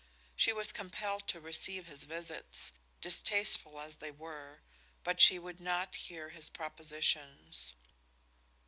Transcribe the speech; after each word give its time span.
She 0.35 0.51
was 0.51 0.71
compelled 0.71 1.27
to 1.27 1.39
receive 1.39 1.85
his 1.85 2.05
visits, 2.05 2.73
distasteful 3.01 3.79
as 3.79 3.97
they 3.97 4.09
were, 4.09 4.61
but 5.03 5.21
she 5.21 5.37
would 5.37 5.59
not 5.59 5.93
hear 5.93 6.29
his 6.29 6.49
propositions. 6.49 7.75